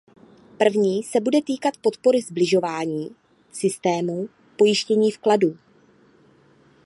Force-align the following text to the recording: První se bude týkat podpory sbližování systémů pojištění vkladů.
První 0.57 1.03
se 1.03 1.19
bude 1.19 1.41
týkat 1.41 1.77
podpory 1.77 2.21
sbližování 2.21 3.15
systémů 3.51 4.29
pojištění 4.57 5.11
vkladů. 5.11 5.57